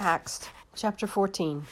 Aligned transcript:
Acts 0.00 0.48
chapter 0.76 1.08
14. 1.08 1.66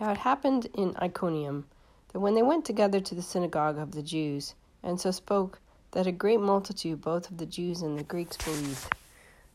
Now 0.00 0.12
it 0.12 0.16
happened 0.16 0.68
in 0.72 0.96
Iconium 0.96 1.66
that 2.10 2.20
when 2.20 2.34
they 2.34 2.40
went 2.40 2.64
together 2.64 3.00
to 3.00 3.14
the 3.14 3.20
synagogue 3.20 3.76
of 3.76 3.92
the 3.92 4.02
Jews, 4.02 4.54
and 4.82 4.98
so 4.98 5.10
spoke, 5.10 5.60
that 5.90 6.06
a 6.06 6.12
great 6.12 6.40
multitude 6.40 7.02
both 7.02 7.30
of 7.30 7.36
the 7.36 7.44
Jews 7.44 7.82
and 7.82 7.98
the 7.98 8.02
Greeks 8.02 8.38
believed. 8.38 8.94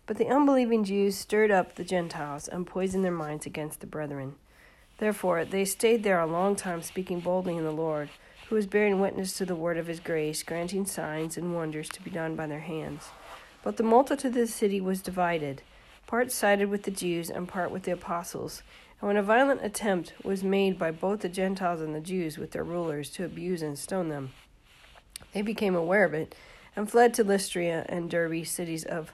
But 0.06 0.18
the 0.18 0.28
unbelieving 0.28 0.84
Jews 0.84 1.18
stirred 1.18 1.50
up 1.50 1.74
the 1.74 1.84
Gentiles 1.84 2.48
and 2.48 2.68
poisoned 2.68 3.04
their 3.04 3.12
minds 3.12 3.48
against 3.48 3.80
the 3.80 3.88
brethren. 3.88 4.36
Therefore 5.00 5.44
they 5.44 5.66
stayed 5.66 6.04
there 6.04 6.20
a 6.20 6.28
long 6.28 6.56
time, 6.56 6.84
speaking 6.84 7.22
boldly 7.22 7.58
in 7.58 7.64
the 7.64 7.72
Lord, 7.72 8.10
who 8.50 8.56
was 8.56 8.68
bearing 8.68 9.00
witness 9.00 9.36
to 9.38 9.48
the 9.48 9.56
word 9.56 9.80
of 9.80 9.88
his 9.88 10.00
grace, 10.00 10.44
granting 10.44 10.86
signs 10.86 11.38
and 11.38 11.56
wonders 11.56 11.90
to 11.90 12.04
be 12.04 12.12
done 12.12 12.36
by 12.36 12.46
their 12.46 12.60
hands. 12.60 13.10
But 13.64 13.78
the 13.78 13.84
multitude 13.84 14.30
of 14.30 14.36
the 14.36 14.46
city 14.46 14.80
was 14.80 15.02
divided. 15.02 15.64
Part 16.08 16.32
sided 16.32 16.70
with 16.70 16.84
the 16.84 16.92
Jews 16.92 17.30
and 17.30 17.48
part 17.48 17.72
with 17.72 17.84
the 17.84 17.92
apostles. 17.92 18.62
And 19.00 19.08
when 19.08 19.18
a 19.18 19.24
violent 19.24 19.64
attempt 19.64 20.14
was 20.24 20.44
made 20.44 20.78
by 20.78 20.92
both 20.92 21.22
the 21.22 21.30
Gentiles 21.30 21.82
and 21.82 21.94
the 21.94 22.00
Jews 22.00 22.38
with 22.38 22.52
their 22.52 22.64
rulers 22.64 23.10
to 23.12 23.26
abuse 23.26 23.62
and 23.62 23.78
stone 23.78 24.10
them, 24.10 24.32
they 25.34 25.42
became 25.42 25.76
aware 25.76 26.06
of 26.06 26.14
it 26.14 26.36
and 26.76 26.90
fled 26.90 27.14
to 27.16 27.24
Lystra 27.24 27.86
and 27.90 28.10
Derbe, 28.10 28.46
cities 28.46 28.84
of 28.84 29.14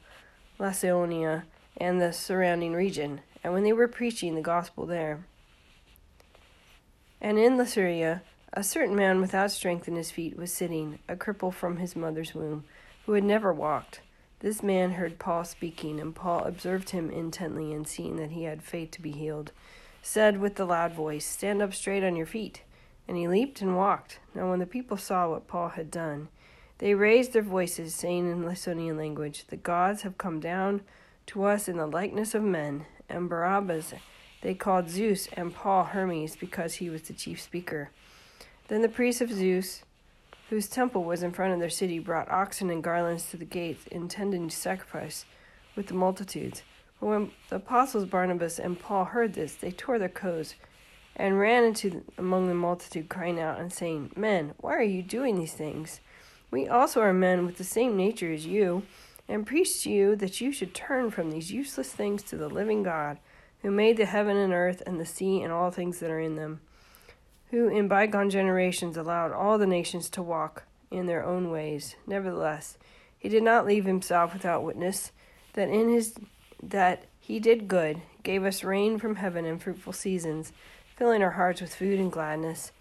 Lycaonia 0.60 1.44
and 1.78 2.02
the 2.02 2.12
surrounding 2.12 2.74
region. 2.74 3.22
And 3.44 3.54
when 3.54 3.64
they 3.64 3.74
were 3.74 3.88
preaching 3.88 4.36
the 4.36 4.42
gospel 4.42 4.86
there, 4.86 5.26
and 7.22 7.38
in 7.38 7.58
Lystra, 7.58 8.22
a 8.54 8.64
certain 8.64 8.96
man 8.96 9.22
without 9.22 9.52
strength 9.52 9.88
in 9.88 9.96
his 9.96 10.12
feet 10.12 10.38
was 10.38 10.52
sitting, 10.52 11.00
a 11.08 11.16
cripple 11.16 11.54
from 11.54 11.78
his 11.78 11.96
mother's 11.96 12.34
womb, 12.34 12.64
who 13.06 13.14
had 13.14 13.24
never 13.24 13.54
walked. 13.54 14.02
This 14.40 14.64
man 14.64 14.92
heard 14.92 15.20
Paul 15.20 15.44
speaking, 15.44 16.00
and 16.00 16.16
Paul 16.16 16.46
observed 16.46 16.92
him 16.92 17.10
intently, 17.10 17.74
and 17.74 17.88
seeing 17.88 18.16
that 18.18 18.32
he 18.32 18.44
had 18.44 18.64
faith 18.64 18.92
to 18.92 19.02
be 19.02 19.12
healed, 19.12 19.52
said 20.02 20.40
with 20.40 20.60
a 20.60 20.66
loud 20.66 20.94
voice, 20.94 21.26
Stand 21.26 21.62
up 21.62 21.74
straight 21.74 22.04
on 22.04 22.16
your 22.16 22.26
feet. 22.26 22.64
And 23.08 23.18
he 23.18 23.28
leaped 23.28 23.62
and 23.62 23.76
walked. 23.76 24.20
Now, 24.34 24.50
when 24.50 24.60
the 24.60 24.66
people 24.66 24.96
saw 24.96 25.30
what 25.30 25.48
Paul 25.48 25.70
had 25.70 25.92
done, 25.92 26.30
they 26.78 26.94
raised 26.94 27.34
their 27.34 27.42
voices, 27.42 27.94
saying 27.94 28.32
in 28.32 28.44
Lycaonian 28.44 28.98
language, 28.98 29.46
The 29.48 29.58
gods 29.58 30.04
have 30.04 30.18
come 30.18 30.40
down 30.40 30.82
to 31.28 31.44
us 31.44 31.68
in 31.68 31.78
the 31.78 31.88
likeness 31.88 32.34
of 32.34 32.44
men, 32.44 32.86
and 33.10 33.28
Barnabas 33.28 33.94
they 34.42 34.54
called 34.54 34.90
Zeus, 34.90 35.28
and 35.34 35.54
Paul 35.54 35.84
Hermes, 35.84 36.38
because 36.38 36.76
he 36.76 36.90
was 36.90 37.02
the 37.02 37.14
chief 37.14 37.42
speaker. 37.42 37.90
Then 38.70 38.82
the 38.82 38.88
priests 38.88 39.22
of 39.22 39.32
Zeus, 39.32 39.84
whose 40.50 40.68
temple 40.68 41.04
was 41.04 41.22
in 41.22 41.32
front 41.32 41.54
of 41.54 41.60
their 41.60 41.70
city, 41.70 42.00
brought 42.00 42.30
oxen 42.32 42.72
and 42.72 42.84
garlands 42.84 43.30
to 43.30 43.38
the 43.38 43.46
gates, 43.46 43.86
intending 43.92 44.50
to 44.50 44.56
sacrifice 44.56 45.26
with 45.76 45.88
the 45.88 45.94
multitudes. 45.94 46.64
But 47.00 47.06
when 47.06 47.32
the 47.50 47.58
apostles 47.58 48.06
Barnabas 48.06 48.58
and 48.58 48.80
Paul 48.80 49.06
heard 49.06 49.34
this, 49.34 49.54
they 49.54 49.72
tore 49.72 50.00
their 50.00 50.10
clothes 50.10 50.56
and 51.16 51.40
ran 51.40 51.64
into 51.64 52.04
among 52.18 52.48
the 52.48 52.56
multitude, 52.56 53.10
crying 53.10 53.40
out 53.40 53.60
and 53.60 53.72
saying, 53.72 54.12
Men, 54.16 54.54
why 54.58 54.76
are 54.76 54.82
you 54.82 55.04
doing 55.04 55.38
these 55.38 55.54
things? 55.54 56.02
We 56.50 56.68
also 56.68 57.02
are 57.02 57.14
men 57.14 57.46
with 57.46 57.58
the 57.58 57.64
same 57.64 57.96
nature 57.96 58.34
as 58.34 58.48
you, 58.48 58.84
and 59.28 59.46
preach 59.46 59.84
to 59.84 59.92
you 59.92 60.16
that 60.16 60.42
you 60.42 60.52
should 60.52 60.74
turn 60.74 61.12
from 61.12 61.30
these 61.30 61.52
useless 61.52 61.92
things 61.92 62.24
to 62.24 62.38
the 62.38 62.50
living 62.50 62.82
God, 62.82 63.20
who 63.62 63.70
made 63.70 63.98
the 63.98 64.06
heaven 64.06 64.36
and 64.36 64.52
earth 64.52 64.82
and 64.88 65.00
the 65.00 65.06
sea 65.06 65.44
and 65.44 65.54
all 65.54 65.70
things 65.70 66.00
that 66.00 66.10
are 66.10 66.20
in 66.20 66.36
them 66.36 66.62
who 67.52 67.68
in 67.68 67.88
bygone 67.88 68.30
generations 68.30 68.98
allowed 68.98 69.32
all 69.32 69.58
the 69.58 69.68
nations 69.68 70.10
to 70.10 70.22
walk 70.22 70.64
in 70.92 71.06
their 71.06 71.24
own 71.24 71.50
ways. 71.50 71.96
Nevertheless, 72.06 72.78
he 73.18 73.30
did 73.30 73.44
not 73.44 73.66
leave 73.66 73.86
himself 73.86 74.34
without 74.34 74.64
witness 74.64 75.12
that 75.54 75.70
in 75.70 75.90
his 75.90 76.16
that 76.62 77.06
he 77.20 77.40
did 77.40 77.68
good, 77.68 78.02
gave 78.24 78.44
us 78.44 78.64
rain 78.64 78.98
from 78.98 79.16
heaven 79.16 79.46
and 79.46 79.62
fruitful 79.62 79.94
seasons, 79.94 80.52
filling 80.96 81.22
our 81.22 81.32
hearts 81.32 81.62
with 81.62 81.76
food 81.76 82.00
and 82.00 82.12
gladness. 82.12 82.72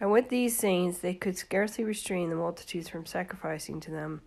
And 0.00 0.10
with 0.10 0.28
these 0.28 0.56
sayings 0.56 0.98
they 0.98 1.14
could 1.14 1.36
scarcely 1.36 1.84
restrain 1.84 2.30
the 2.30 2.36
multitudes 2.36 2.88
from 2.88 3.06
sacrificing 3.06 3.80
to 3.80 3.90
them. 3.90 4.22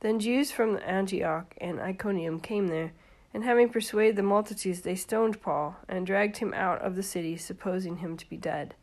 Then 0.00 0.20
Jews 0.20 0.50
from 0.52 0.78
Antioch 0.84 1.54
and 1.58 1.80
Iconium 1.80 2.40
came 2.40 2.68
there, 2.68 2.92
and 3.32 3.44
having 3.44 3.68
persuaded 3.68 4.16
the 4.16 4.22
multitudes, 4.22 4.82
they 4.82 4.94
stoned 4.94 5.42
Paul, 5.42 5.76
and 5.88 6.06
dragged 6.06 6.38
him 6.38 6.54
out 6.54 6.80
of 6.80 6.96
the 6.96 7.02
city, 7.02 7.36
supposing 7.36 7.96
him 7.96 8.16
to 8.16 8.28
be 8.28 8.36
dead. 8.36 8.74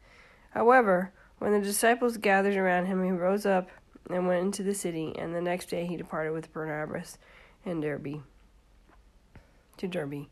However, 0.53 1.11
when 1.39 1.51
the 1.51 1.61
disciples 1.61 2.17
gathered 2.17 2.55
around 2.55 2.85
him, 2.85 3.03
he 3.03 3.11
rose 3.11 3.45
up 3.45 3.69
and 4.09 4.27
went 4.27 4.43
into 4.43 4.63
the 4.63 4.73
city, 4.73 5.13
and 5.17 5.33
the 5.33 5.41
next 5.41 5.69
day 5.69 5.85
he 5.85 5.97
departed 5.97 6.31
with 6.31 6.53
Barnabas 6.53 7.17
and 7.65 7.81
Derbe 7.81 8.23
to 9.77 9.87
Derbe. 9.87 10.27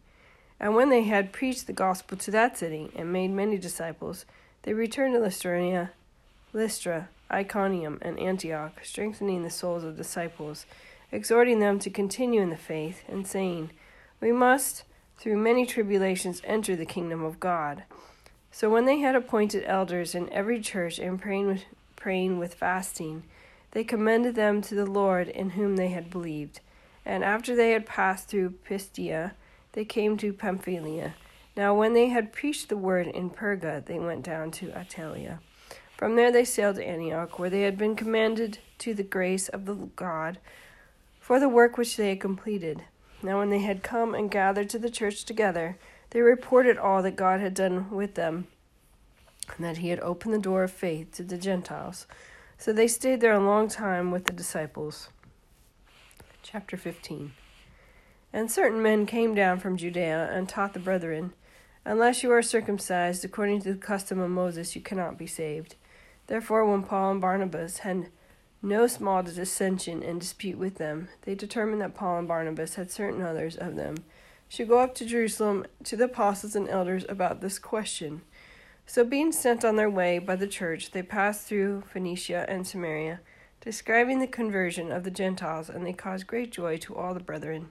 And 0.59 0.75
when 0.75 0.89
they 0.89 1.03
had 1.03 1.33
preached 1.33 1.67
the 1.67 1.73
gospel 1.73 2.17
to 2.19 2.31
that 2.31 2.57
city 2.57 2.91
and 2.95 3.11
made 3.11 3.31
many 3.31 3.57
disciples, 3.57 4.25
they 4.63 4.73
returned 4.73 5.15
to 5.15 5.19
Lystra, 5.19 5.91
Lystra, 6.53 7.09
Iconium, 7.31 7.97
and 8.01 8.19
Antioch, 8.19 8.83
strengthening 8.83 9.43
the 9.43 9.49
souls 9.49 9.83
of 9.83 9.97
disciples, 9.97 10.65
exhorting 11.11 11.59
them 11.59 11.79
to 11.79 11.89
continue 11.89 12.41
in 12.41 12.51
the 12.51 12.57
faith, 12.57 13.03
and 13.07 13.25
saying, 13.25 13.71
We 14.19 14.31
must, 14.31 14.83
through 15.17 15.38
many 15.38 15.65
tribulations, 15.65 16.41
enter 16.43 16.75
the 16.75 16.85
kingdom 16.85 17.23
of 17.23 17.39
God. 17.39 17.83
So 18.51 18.69
when 18.69 18.85
they 18.85 19.00
had 19.00 19.16
appointed 19.16 19.63
elders 19.66 20.13
in 20.13 20.31
every 20.31 20.59
church 20.59 21.00
and 21.00 21.19
praying 21.19 21.47
with, 21.47 21.66
praying 21.95 22.38
with 22.38 22.53
fasting, 22.53 23.23
they 23.72 23.84
commended 23.84 24.35
them 24.35 24.62
to 24.63 24.75
the 24.75 24.85
Lord 24.85 25.29
in 25.29 25.51
whom 25.51 25.78
they 25.78 25.88
had 25.88 26.12
believed. 26.12 26.59
And 27.06 27.23
after 27.23 27.56
they 27.56 27.72
had 27.72 27.85
passed 27.85 28.28
through 28.28 28.56
Pisidia, 28.66 29.34
they 29.72 29.85
came 29.85 30.17
to 30.17 30.34
Pamphylia. 30.34 31.16
Now 31.56 31.73
when 31.73 31.94
they 31.94 32.09
had 32.09 32.34
preached 32.34 32.69
the 32.69 32.78
word 32.78 33.07
in 33.07 33.29
Perga, 33.29 33.85
they 33.85 34.00
went 34.00 34.23
down 34.23 34.51
to 34.51 34.68
Attalia. 34.72 35.39
From 35.97 36.16
there 36.16 36.31
they 36.31 36.45
sailed 36.45 36.75
to 36.75 36.85
Antioch, 36.85 37.39
where 37.39 37.50
they 37.50 37.62
had 37.62 37.78
been 37.78 37.95
commanded 37.95 38.59
to 38.79 38.94
the 38.94 39.03
grace 39.03 39.47
of 39.50 39.66
the 39.66 39.75
God 39.95 40.39
for 41.19 41.39
the 41.39 41.50
work 41.50 41.78
which 41.78 41.95
they 41.95 42.09
had 42.09 42.19
completed. 42.19 42.83
Now 43.23 43.39
when 43.39 43.50
they 43.50 43.59
had 43.59 43.83
come 43.83 44.13
and 44.13 44.29
gathered 44.29 44.69
to 44.72 44.79
the 44.79 44.89
church 44.89 45.23
together, 45.23 45.78
they 46.11 46.22
reported 46.22 46.77
all 46.77 47.01
that 47.01 47.16
God 47.16 47.39
had 47.39 47.53
done 47.53 47.89
with 47.89 48.16
them, 48.16 48.47
and 49.55 49.66
that 49.66 49.77
he 49.77 49.89
had 49.89 49.99
opened 50.01 50.33
the 50.33 50.39
door 50.39 50.63
of 50.63 50.72
faith 50.72 51.11
to 51.13 51.23
the 51.23 51.38
Gentiles. 51.38 52.05
So 52.57 52.72
they 52.72 52.88
stayed 52.88 53.22
there 53.22 53.33
a 53.33 53.39
long 53.39 53.67
time 53.67 54.11
with 54.11 54.25
the 54.25 54.33
disciples. 54.33 55.09
Chapter 56.44 56.77
15 56.77 57.31
And 58.31 58.51
certain 58.51 58.81
men 58.81 59.05
came 59.05 59.33
down 59.33 59.59
from 59.59 59.77
Judea 59.77 60.29
and 60.31 60.47
taught 60.47 60.73
the 60.73 60.79
brethren, 60.79 61.33
Unless 61.85 62.21
you 62.21 62.31
are 62.31 62.44
circumcised 62.44 63.25
according 63.25 63.61
to 63.61 63.73
the 63.73 63.79
custom 63.79 64.19
of 64.19 64.29
Moses, 64.29 64.75
you 64.75 64.81
cannot 64.81 65.17
be 65.17 65.27
saved. 65.27 65.75
Therefore, 66.27 66.66
when 66.66 66.83
Paul 66.83 67.11
and 67.11 67.21
Barnabas 67.21 67.79
had 67.79 68.09
no 68.61 68.85
small 68.85 69.23
dissension 69.23 70.03
and 70.03 70.19
dispute 70.19 70.57
with 70.57 70.75
them, 70.75 71.07
they 71.23 71.33
determined 71.33 71.81
that 71.81 71.95
Paul 71.95 72.19
and 72.19 72.27
Barnabas 72.27 72.75
had 72.75 72.91
certain 72.91 73.21
others 73.21 73.55
of 73.55 73.75
them 73.75 73.95
should 74.51 74.67
go 74.67 74.79
up 74.79 74.94
to 74.94 75.06
Jerusalem 75.06 75.66
to 75.85 75.95
the 75.95 76.03
apostles 76.03 76.57
and 76.57 76.67
elders 76.67 77.06
about 77.07 77.39
this 77.39 77.57
question. 77.57 78.22
So, 78.85 79.06
being 79.06 79.31
sent 79.31 79.63
on 79.63 79.78
their 79.78 79.89
way 79.89 80.19
by 80.19 80.35
the 80.35 80.45
church, 80.45 80.91
they 80.91 81.03
passed 81.03 81.47
through 81.47 81.84
Phoenicia 81.94 82.45
and 82.50 82.67
Samaria, 82.67 83.22
describing 83.62 84.19
the 84.19 84.28
conversion 84.28 84.91
of 84.91 85.06
the 85.06 85.09
Gentiles, 85.09 85.69
and 85.69 85.85
they 85.85 85.94
caused 85.94 86.28
great 86.28 86.51
joy 86.51 86.75
to 86.79 86.94
all 86.94 87.13
the 87.13 87.22
brethren. 87.22 87.69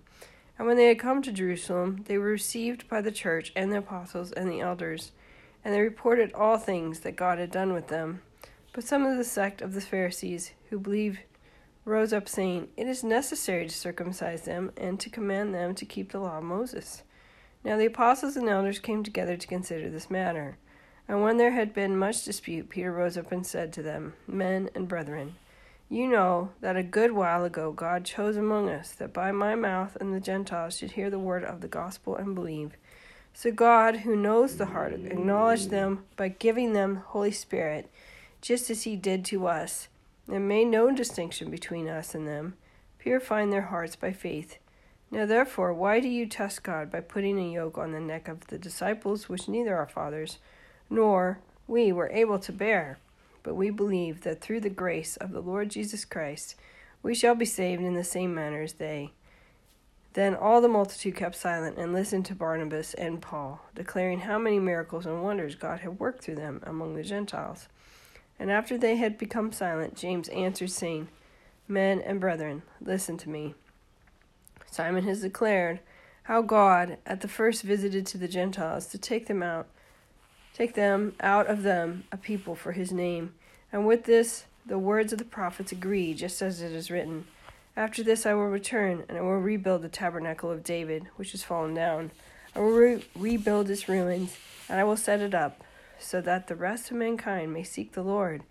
And 0.57 0.67
when 0.67 0.79
they 0.79 0.87
had 0.87 0.99
come 0.99 1.21
to 1.21 1.33
Jerusalem, 1.33 2.05
they 2.07 2.17
were 2.17 2.25
received 2.25 2.89
by 2.89 3.03
the 3.03 3.13
church 3.13 3.53
and 3.55 3.71
the 3.71 3.79
apostles 3.79 4.33
and 4.33 4.51
the 4.51 4.63
elders, 4.63 5.13
and 5.63 5.75
they 5.75 5.83
reported 5.83 6.33
all 6.33 6.57
things 6.57 7.01
that 7.01 7.15
God 7.15 7.39
had 7.39 7.51
done 7.51 7.75
with 7.75 7.89
them. 7.89 8.23
But 8.73 8.85
some 8.85 9.05
of 9.05 9.19
the 9.19 9.25
sect 9.25 9.61
of 9.61 9.75
the 9.75 9.83
Pharisees, 9.83 10.53
who 10.71 10.81
believed 10.81 11.19
rose 11.85 12.13
up, 12.13 12.29
saying, 12.29 12.69
It 12.77 12.87
is 12.87 13.03
necessary 13.03 13.67
to 13.67 13.75
circumcise 13.75 14.43
them 14.43 14.73
and 14.77 14.99
to 15.01 15.11
command 15.11 15.55
them 15.55 15.75
to 15.75 15.85
keep 15.85 16.13
the 16.13 16.21
law 16.21 16.39
of 16.39 16.45
Moses. 16.45 17.03
Now 17.65 17.77
the 17.77 17.87
apostles 17.87 18.37
and 18.37 18.49
elders 18.49 18.79
came 18.79 19.03
together 19.03 19.37
to 19.37 19.47
consider 19.47 19.91
this 19.91 20.11
matter. 20.11 20.57
And 21.09 21.23
when 21.23 21.37
there 21.37 21.51
had 21.53 21.75
been 21.75 21.99
much 21.99 22.25
dispute, 22.25 22.71
Peter 22.71 22.93
rose 22.93 23.19
up 23.19 23.33
and 23.33 23.47
said 23.47 23.73
to 23.73 23.83
them, 23.83 24.15
Men 24.27 24.71
and 24.75 24.87
brethren, 24.87 25.35
you 25.89 26.07
know 26.07 26.51
that 26.61 26.77
a 26.77 26.85
good 26.85 27.11
while 27.13 27.45
ago 27.45 27.73
God 27.73 28.05
chose 28.05 28.37
among 28.37 28.69
us 28.69 28.93
that 28.93 29.13
by 29.13 29.33
my 29.33 29.57
mouth 29.57 29.97
and 30.01 30.15
the 30.15 30.21
Gentiles 30.21 30.79
should 30.79 30.93
hear 30.93 31.11
the 31.11 31.19
word 31.19 31.45
of 31.45 31.61
the 31.61 31.69
gospel 31.69 32.15
and 32.15 32.35
believe. 32.35 32.77
So 33.33 33.51
God, 33.51 33.97
who 33.99 34.15
knows 34.15 34.57
the 34.57 34.67
heart, 34.67 34.93
acknowledged 34.93 35.71
them 35.71 36.05
by 36.17 36.29
giving 36.29 36.73
them 36.73 37.03
Holy 37.07 37.33
Spirit, 37.33 37.91
just 38.41 38.71
as 38.71 38.85
he 38.85 38.97
did 38.97 39.25
to 39.27 39.47
us 39.47 39.89
and 40.31 40.49
made 40.49 40.67
no 40.67 40.91
distinction 40.91 41.51
between 41.51 41.89
us 41.89 42.15
and 42.15 42.27
them, 42.27 42.55
purifying 42.99 43.51
their 43.51 43.63
hearts 43.63 43.97
by 43.97 44.13
faith. 44.13 44.59
Now 45.11 45.27
therefore, 45.27 45.75
why 45.75 46.01
do 46.01 46.09
you 46.09 46.27
test 46.27 46.63
God 46.63 46.91
by 46.91 47.01
putting 47.01 47.39
a 47.39 47.53
yoke 47.53 47.77
on 47.77 47.93
the 47.93 48.01
neck 48.01 48.29
of 48.29 48.47
the 48.47 48.59
disciples 48.59 49.29
which 49.29 49.49
neither 49.49 49.77
our 49.77 49.89
fathers 49.89 50.39
nor 50.89 51.41
we 51.67 51.91
were 51.91 52.11
able 52.11 52.39
to 52.39 52.53
bear? 52.53 52.99
But 53.43 53.55
we 53.55 53.71
believe 53.71 54.21
that 54.21 54.41
through 54.41 54.61
the 54.61 54.71
grace 54.71 55.17
of 55.17 55.33
the 55.33 55.41
Lord 55.41 55.71
Jesus 55.71 56.05
Christ 56.05 56.55
we 57.03 57.15
shall 57.15 57.35
be 57.35 57.47
saved 57.47 57.83
in 57.83 57.95
the 57.95 58.05
same 58.05 58.35
manner 58.35 58.63
as 58.63 58.75
they. 58.75 59.13
Then 60.13 60.35
all 60.35 60.61
the 60.61 60.69
multitude 60.69 61.15
kept 61.15 61.37
silent 61.37 61.79
and 61.79 61.93
listened 61.93 62.27
to 62.27 62.35
Barnabas 62.35 62.95
and 62.95 63.23
Paul, 63.23 63.61
declaring 63.75 64.21
how 64.21 64.39
many 64.39 64.59
miracles 64.59 65.07
and 65.07 65.23
wonders 65.23 65.55
God 65.55 65.81
had 65.81 66.01
worked 66.01 66.23
through 66.23 66.35
them 66.35 66.61
among 66.65 66.95
the 66.95 67.05
Gentiles. 67.05 67.69
And 68.41 68.51
after 68.51 68.79
they 68.79 68.97
had 68.97 69.19
become 69.19 69.53
silent, 69.53 69.95
James 69.95 70.29
answered, 70.31 70.71
saying, 70.71 71.09
Men 71.69 72.01
and 72.01 72.19
brethren, 72.19 72.63
listen 72.81 73.19
to 73.19 73.29
me. 73.29 73.55
Simon 74.71 75.05
has 75.05 75.21
declared 75.21 75.81
how 76.23 76.41
God 76.41 76.97
at 77.05 77.21
the 77.21 77.29
first 77.29 77.63
visited 77.63 78.07
to 78.07 78.19
the 78.19 78.27
Gentiles 78.27 78.87
to 78.87 78.99
take 78.99 79.27
them 79.27 79.43
out, 79.43 79.69
take 80.55 80.75
them 80.75 81.15
out 81.21 81.49
of 81.49 81.63
them 81.63 82.05
a 82.11 82.17
people 82.17 82.55
for 82.55 82.73
his 82.73 82.91
name. 82.91 83.35
And 83.73 83.87
with 83.87 84.05
this 84.05 84.47
the 84.65 84.79
words 84.79 85.13
of 85.13 85.19
the 85.19 85.25
prophets 85.25 85.73
agree, 85.73 86.15
just 86.15 86.41
as 86.41 86.63
it 86.63 86.73
is 86.73 86.91
written. 86.91 87.27
After 87.77 88.03
this 88.03 88.25
I 88.25 88.35
will 88.35 88.49
return, 88.49 89.05
and 89.09 89.19
I 89.19 89.21
will 89.21 89.39
rebuild 89.39 89.83
the 89.83 89.89
tabernacle 89.89 90.51
of 90.51 90.65
David, 90.65 91.07
which 91.17 91.35
is 91.35 91.43
fallen 91.43 91.75
down. 91.75 92.11
I 92.55 92.61
will 92.61 92.71
re- 92.71 93.05
rebuild 93.15 93.69
its 93.69 93.89
ruins, 93.89 94.37
and 94.69 94.81
I 94.81 94.85
will 94.85 94.97
set 94.97 95.21
it 95.21 95.35
up, 95.35 95.63
so 96.01 96.21
that 96.21 96.47
the 96.47 96.57
rest 96.57 96.91
of 96.91 96.97
mankind 96.97 97.53
may 97.53 97.63
seek 97.63 97.93
the 97.93 98.03
Lord, 98.03 98.43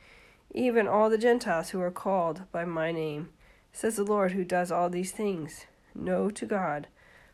even 0.54 0.88
all 0.88 1.10
the 1.10 1.18
Gentiles 1.18 1.69
who 1.69 1.81
are 1.81 1.92
called 1.92 2.44
by 2.51 2.66
my 2.66 2.92
name, 2.92 3.30
says 3.72 3.96
the 3.96 4.04
Lord 4.04 4.31
who 4.31 4.44
does 4.44 4.72
all 4.72 4.90
these 4.90 5.12
things. 5.12 5.66
No 5.94 6.30
to 6.30 6.46
God. 6.46 6.88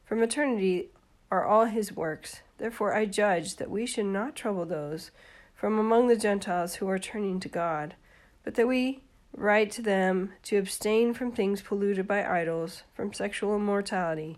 From 0.06 0.23
eternity 0.23 0.89
are 1.31 1.45
all 1.45 1.65
his 1.65 1.94
works. 1.94 2.41
Therefore 2.57 2.94
I 2.94 3.06
judge 3.06 3.57
that 3.57 3.69
we 3.69 3.85
should 3.85 4.06
not 4.06 4.35
trouble 4.35 4.65
those 4.65 5.12
from 5.53 5.79
among 5.79 6.07
the 6.07 6.15
Gentiles 6.15 6.75
who 6.75 6.89
are 6.89 7.00
turning 7.00 7.39
to 7.39 7.50
God, 7.50 7.95
but 8.44 8.56
that 8.56 8.68
we 8.68 9.01
write 9.35 9.71
to 9.71 9.81
them 9.81 10.31
to 10.44 10.57
abstain 10.57 11.13
from 11.13 11.31
things 11.31 11.61
polluted 11.61 12.07
by 12.07 12.25
idols, 12.25 12.83
from 12.94 13.13
sexual 13.13 13.56
immortality, 13.56 14.38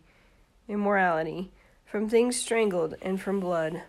immorality, 0.67 1.51
from 1.85 2.09
things 2.09 2.39
strangled, 2.39 2.95
and 3.01 3.21
from 3.21 3.39
blood. 3.39 3.83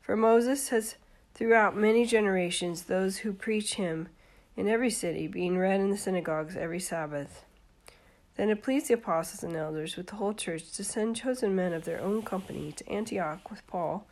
For 0.00 0.16
Moses 0.16 0.68
has 0.68 0.96
throughout 1.34 1.76
many 1.76 2.06
generations 2.06 2.84
those 2.84 3.18
who 3.18 3.32
preach 3.32 3.74
him 3.74 4.08
in 4.56 4.68
every 4.68 4.90
city, 4.90 5.26
being 5.26 5.58
read 5.58 5.80
in 5.80 5.90
the 5.90 5.98
synagogues 5.98 6.56
every 6.56 6.80
Sabbath. 6.80 7.44
Then 8.36 8.50
it 8.50 8.62
pleased 8.62 8.88
the 8.88 8.94
apostles 8.94 9.42
and 9.42 9.56
elders 9.56 9.96
with 9.96 10.08
the 10.08 10.16
whole 10.16 10.34
church 10.34 10.72
to 10.72 10.84
send 10.84 11.16
chosen 11.16 11.54
men 11.54 11.72
of 11.72 11.84
their 11.84 12.00
own 12.00 12.22
company 12.22 12.72
to 12.72 12.88
Antioch 12.88 13.50
with 13.50 13.66
Paul 13.66 14.06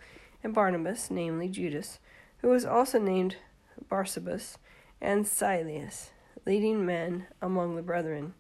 and 0.44 0.54
Barnabas, 0.54 1.10
namely 1.10 1.48
Judas, 1.48 1.98
who 2.38 2.48
was 2.48 2.64
also 2.64 2.98
named 2.98 3.36
Barsabas 3.88 4.58
and 5.00 5.26
Silas, 5.26 6.10
leading 6.46 6.84
men 6.84 7.26
among 7.40 7.76
the 7.76 7.82
brethren. 7.82 8.34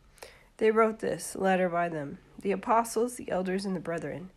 They 0.58 0.70
wrote 0.70 1.00
this 1.00 1.34
letter 1.34 1.68
by 1.68 1.88
them, 1.88 2.18
the 2.40 2.52
apostles, 2.52 3.16
the 3.16 3.30
elders, 3.30 3.64
and 3.64 3.74
the 3.74 3.80
brethren, 3.80 4.30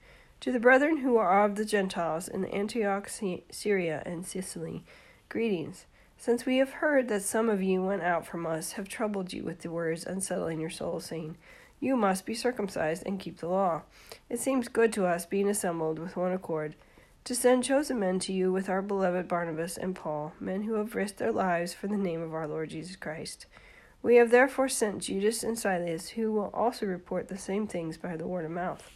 to 0.45 0.51
the 0.51 0.59
brethren 0.59 0.97
who 0.97 1.18
are 1.18 1.44
of 1.44 1.56
the 1.56 1.65
Gentiles 1.65 2.27
in 2.27 2.45
Antioch, 2.45 3.09
Syria, 3.50 4.03
and 4.06 4.27
Cilicia, 4.27 4.83
greetings. 5.27 5.88
Since 6.18 6.45
we 6.45 6.57
have 6.57 6.69
heard 6.69 7.07
that 7.07 7.24
some 7.24 7.50
of 7.50 7.63
you 7.63 7.81
went 7.81 8.03
out 8.03 8.27
from 8.27 8.45
us, 8.45 8.74
have 8.74 8.88
troubled 8.88 9.33
you 9.33 9.44
with 9.44 9.62
the 9.62 9.71
words, 9.71 10.06
unsettling 10.06 10.59
your 10.59 10.69
souls, 10.69 11.06
saying, 11.06 11.38
You 11.80 11.97
must 11.97 12.27
be 12.27 12.36
circumcised 12.36 13.01
and 13.07 13.19
keep 13.19 13.39
the 13.39 13.47
law. 13.47 13.81
It 14.30 14.39
seems 14.39 14.68
good 14.68 14.94
to 14.94 15.07
us, 15.07 15.25
being 15.25 15.50
assembled 15.50 15.97
with 15.97 16.15
one 16.15 16.31
accord, 16.31 16.75
to 17.24 17.33
send 17.33 17.63
chosen 17.63 18.00
men 18.00 18.19
to 18.19 18.31
you 18.31 18.51
with 18.51 18.69
our 18.69 18.83
beloved 18.83 19.27
Barnabas 19.27 19.77
and 19.77 19.95
Paul, 19.95 20.33
men 20.39 20.62
who 20.62 20.75
have 20.75 20.94
risked 20.94 21.18
their 21.18 21.31
lives 21.31 21.74
for 21.74 21.88
the 21.88 21.97
name 21.97 22.21
of 22.21 22.36
our 22.36 22.47
Lord 22.47 22.69
Jesus 22.69 22.95
Christ. 22.95 23.47
We 24.03 24.18
have 24.18 24.30
therefore 24.30 24.69
sent 24.69 25.01
Judas 25.01 25.42
and 25.42 25.57
Silas, 25.57 26.09
who 26.09 26.31
will 26.31 26.51
also 26.53 26.86
report 26.86 27.30
the 27.30 27.38
same 27.39 27.65
things 27.65 27.97
by 27.97 28.15
the 28.15 28.27
word 28.27 28.45
of 28.45 28.51
mouth. 28.51 28.92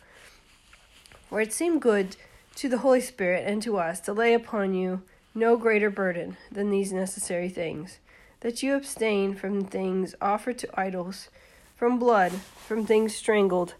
For 1.30 1.40
it 1.40 1.54
seemed 1.54 1.82
good 1.82 2.16
to 2.56 2.68
the 2.68 2.80
Holy 2.80 3.02
Spirit 3.02 3.46
and 3.46 3.62
to 3.62 3.78
us 3.78 4.00
to 4.02 4.14
lay 4.14 4.34
upon 4.34 4.74
you 4.74 5.04
no 5.36 5.58
greater 5.58 5.92
burden 5.92 6.38
than 6.52 6.72
these 6.72 6.92
necessary 6.92 7.50
things 7.50 8.00
that 8.40 8.64
you 8.64 8.74
abstain 8.74 9.36
from 9.36 9.64
things 9.64 10.16
offered 10.22 10.58
to 10.58 10.80
idols, 10.80 11.30
from 11.76 12.00
blood, 12.00 12.32
from 12.66 12.86
things 12.86 13.16
strangled, 13.16 13.76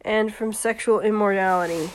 and 0.00 0.32
from 0.32 0.52
sexual 0.52 1.00
immorality. 1.00 1.90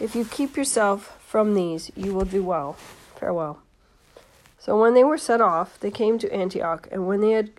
If 0.00 0.14
you 0.14 0.24
keep 0.24 0.56
yourself 0.56 1.16
from 1.26 1.54
these 1.54 1.90
you 1.96 2.12
will 2.12 2.24
do 2.24 2.42
well. 2.42 2.74
Farewell. 3.18 3.62
So 4.58 4.78
when 4.78 4.92
they 4.92 5.04
were 5.04 5.16
set 5.16 5.40
off, 5.40 5.80
they 5.80 5.90
came 5.90 6.18
to 6.18 6.32
Antioch, 6.34 6.88
and 6.90 7.06
when 7.06 7.20
they 7.20 7.30
had 7.30 7.52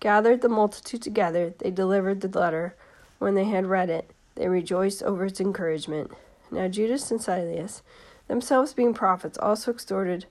gathered 0.00 0.40
the 0.40 0.48
multitude 0.48 1.02
together, 1.02 1.54
they 1.58 1.70
delivered 1.70 2.22
the 2.22 2.38
letter. 2.38 2.74
When 3.18 3.34
they 3.34 3.44
had 3.44 3.66
read 3.66 3.90
it, 3.90 4.10
they 4.34 4.48
rejoiced 4.48 5.02
over 5.02 5.26
its 5.26 5.40
encouragement. 5.40 6.10
Now 6.50 6.68
Judas 6.68 7.10
and 7.10 7.20
Silas, 7.20 7.82
themselves 8.28 8.74
being 8.74 8.94
prophets, 8.94 9.38
also 9.38 9.70
exhorted 9.70 10.26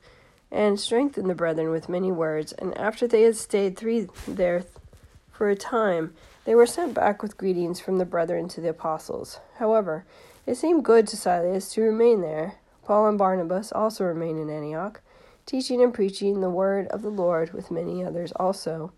and 0.51 0.79
strengthened 0.79 1.29
the 1.29 1.35
brethren 1.35 1.71
with 1.71 1.89
many 1.89 2.11
words. 2.11 2.53
And 2.53 2.77
after 2.77 3.07
they 3.07 3.23
had 3.23 3.35
stayed 3.35 3.77
three 3.77 4.07
there 4.27 4.63
for 5.31 5.49
a 5.49 5.55
time, 5.55 6.13
they 6.45 6.55
were 6.55 6.65
sent 6.65 6.93
back 6.93 7.23
with 7.23 7.37
greetings 7.37 7.79
from 7.79 7.97
the 7.97 8.05
brethren 8.05 8.47
to 8.49 8.61
the 8.61 8.69
apostles. 8.69 9.39
However, 9.57 10.05
it 10.45 10.55
seemed 10.55 10.85
good 10.85 11.07
to 11.07 11.17
Silas 11.17 11.73
to 11.73 11.81
remain 11.81 12.21
there 12.21 12.55
Paul 12.83 13.07
and 13.07 13.17
Barnabas 13.17 13.71
also 13.71 14.03
remained 14.03 14.39
in 14.39 14.49
Antioch, 14.49 15.01
teaching 15.45 15.81
and 15.81 15.93
preaching 15.93 16.41
the 16.41 16.49
word 16.49 16.87
of 16.87 17.01
the 17.01 17.09
Lord 17.09 17.53
with 17.53 17.71
many 17.71 18.03
others 18.03 18.33
also. 18.33 18.91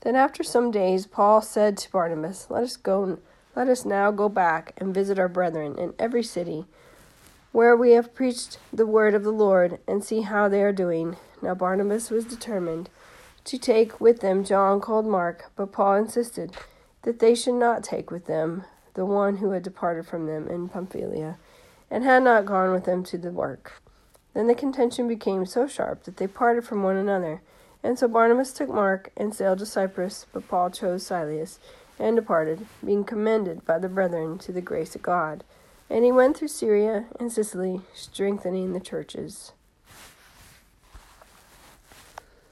Then 0.00 0.16
after 0.16 0.42
some 0.42 0.70
days 0.70 1.06
Paul 1.06 1.42
said 1.42 1.76
to 1.78 1.90
Barnabas, 1.90 2.46
Let 2.50 2.62
us 2.62 2.76
go 2.76 3.18
let 3.54 3.68
us 3.68 3.84
now 3.84 4.10
go 4.10 4.28
back 4.28 4.74
and 4.78 4.94
visit 4.94 5.18
our 5.18 5.28
brethren 5.28 5.78
in 5.78 5.94
every 5.98 6.22
city 6.22 6.66
where 7.52 7.76
we 7.76 7.92
have 7.92 8.14
preached 8.14 8.58
the 8.72 8.86
word 8.86 9.14
of 9.14 9.24
the 9.24 9.30
Lord, 9.30 9.78
and 9.86 10.02
see 10.02 10.22
how 10.22 10.48
they 10.48 10.62
are 10.62 10.72
doing. 10.72 11.16
Now 11.42 11.54
Barnabas 11.54 12.10
was 12.10 12.24
determined 12.24 12.88
to 13.44 13.58
take 13.58 14.00
with 14.00 14.20
them 14.20 14.42
John 14.42 14.80
called 14.80 15.06
Mark, 15.06 15.50
but 15.54 15.70
Paul 15.70 15.96
insisted 15.96 16.52
that 17.02 17.18
they 17.18 17.34
should 17.34 17.54
not 17.54 17.84
take 17.84 18.10
with 18.10 18.26
them 18.26 18.64
the 18.94 19.04
one 19.04 19.36
who 19.36 19.50
had 19.50 19.62
departed 19.62 20.06
from 20.06 20.26
them 20.26 20.48
in 20.48 20.68
Pamphylia 20.68 21.36
and 21.90 22.04
had 22.04 22.22
not 22.22 22.46
gone 22.46 22.72
with 22.72 22.84
them 22.84 23.04
to 23.04 23.18
the 23.18 23.30
work. 23.30 23.82
Then 24.32 24.46
the 24.46 24.54
contention 24.54 25.06
became 25.06 25.44
so 25.44 25.66
sharp 25.66 26.04
that 26.04 26.16
they 26.16 26.26
parted 26.26 26.64
from 26.64 26.82
one 26.82 26.96
another. 26.96 27.42
And 27.82 27.98
so 27.98 28.08
Barnabas 28.08 28.52
took 28.52 28.70
Mark 28.70 29.10
and 29.16 29.34
sailed 29.34 29.58
to 29.58 29.66
Cyprus, 29.66 30.24
but 30.32 30.48
Paul 30.48 30.70
chose 30.70 31.04
Silas 31.04 31.58
and 32.02 32.16
departed, 32.16 32.66
being 32.84 33.04
commended 33.04 33.64
by 33.64 33.78
the 33.78 33.88
brethren 33.88 34.36
to 34.38 34.52
the 34.52 34.60
grace 34.60 34.94
of 34.94 35.02
God. 35.02 35.44
And 35.88 36.04
he 36.04 36.12
went 36.12 36.36
through 36.36 36.48
Syria 36.48 37.06
and 37.20 37.32
Cilicia, 37.32 37.82
strengthening 37.94 38.72
the 38.72 38.80
churches. 38.80 39.52